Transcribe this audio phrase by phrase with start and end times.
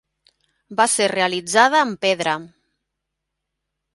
[0.79, 2.35] Va ser realitzada amb pedra.